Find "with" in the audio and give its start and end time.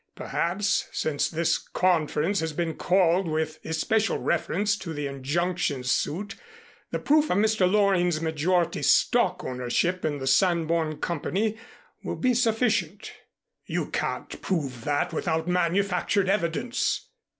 3.27-3.59